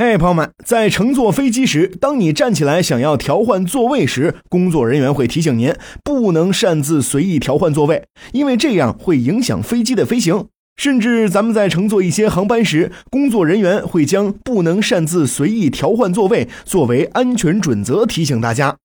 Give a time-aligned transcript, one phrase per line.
[0.00, 5.74] 嘿，朋友们，在乘坐飞机时，当你站起来想要调换座位时，工作人员会提醒您
[6.04, 10.46] 不能擅自随意调换座位，因为这样会影响飞机的飞行。
[10.76, 18.76] 甚至咱们在乘坐一些航班时，工作人员会将不能擅自随意调换座位作为安全准则提醒大家。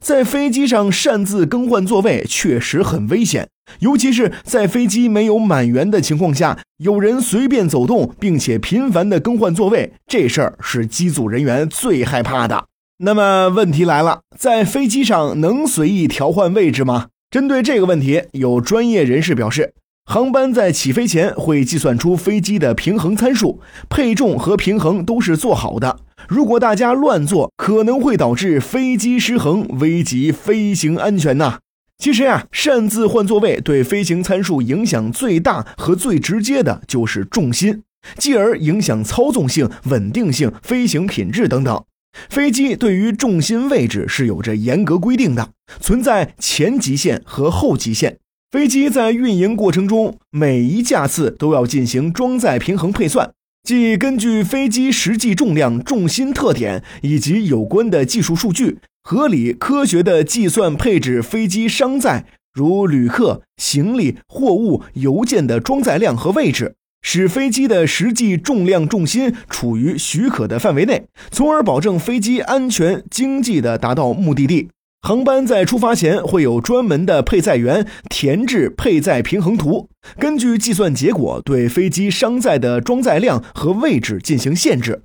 [0.00, 3.48] 在飞机上擅自更换座位确实很危险，
[3.80, 12.66] 尤其是在飞机没有满员的情况下，有人随便走动，并且频繁的更换座位，这事儿是机组人员最害怕的。
[12.98, 17.06] 那么问题来了，在飞机上能随意调换位置吗？
[17.30, 19.74] 针对这个问题，有专业人士表示，
[20.06, 26.00] 航班在起飞前会计算出飞机的平衡参数，配重和平衡都是做好的。
[26.28, 31.60] 如果大家乱坐，可能会导致飞机失衡，危及飞行安全呐。
[31.96, 37.82] 其实呀，擅自换座位对飞行参数影响最大和最直接的就是重心，
[38.18, 41.82] 继而影响操纵性、稳定性、飞行品质等等。
[42.28, 45.48] 飞机对于重心位置是有着严格规定的，
[45.80, 48.18] 存在前极限和后极限。
[48.50, 53.30] 飞机在运营过程中，每一架次都要进行装载平衡配算。
[53.68, 62.24] 即根据飞机实际重量、重心特点以及有关的技术数据，合理科学的计算配置飞机商载，
[62.54, 74.70] 如旅客、行李、货物、邮件的装载量和位置，使飞机的实际重量、重心处于许可的范围内，从而保证飞机安全、经济的达到目的地。
[75.02, 79.88] 航班在出发前会有专门的配载员填制配载平衡图，
[80.18, 85.02] 根据计算结果对飞机商载的装载量和位置进行限制。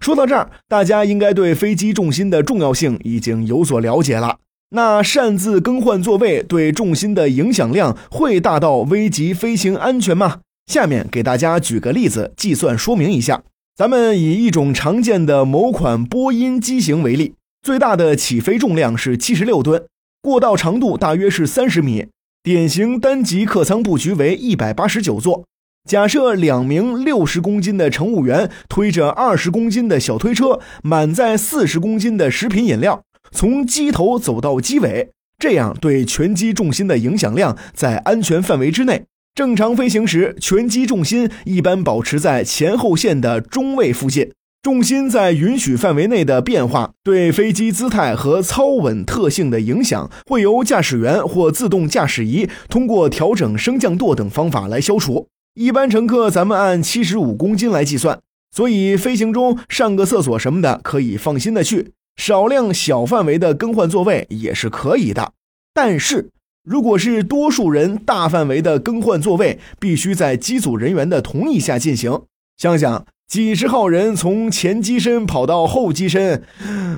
[0.00, 4.38] 说到这儿，大家应该对飞机重心的重要性已经有所了解了。
[4.70, 10.40] 那擅自更换座位对重心的影响量会大到危及飞行安全吗？
[10.66, 13.42] 下面给大家举个例子，计算说明一下。
[13.76, 17.34] 咱们以一种常见的某款波音机型为例。
[17.62, 19.86] 最大的起飞重量是七十六吨，
[20.20, 22.06] 过道长度大约是三十米，
[22.46, 25.46] 典型单级客舱布局为一百八十九座。
[25.84, 33.02] 假设两名六十公斤的乘务员推着二十公斤的小推车，满载四十公斤的食品饮料，
[33.32, 39.02] 从机头走到机尾，这样对全机重心的影响量在安全范围之内。
[39.34, 44.30] 正常飞行时，全机重心一般保持在前后线的中位附近。
[44.66, 55.28] 重心在允许范围内的变化，对飞机姿态和操稳特性的影响，会由驾驶员或自动驾驶仪通过调整升降舵等方法来消除。
[55.54, 58.18] 一般乘客咱们按七十五公斤来计算，
[58.50, 65.30] 所以飞行中上个厕所什么的可以放心的去，少量小范围的更换座位也是可以的。
[65.72, 66.30] 但是，
[66.64, 72.22] 如果是多数人大范围的更换座位，必须在机组人员的同意下进行。
[72.58, 73.06] 想想。
[73.28, 76.44] 几十号人从前机身跑到后机身，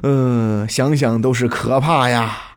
[0.03, 2.48] 嗯，想想都是可怕呀。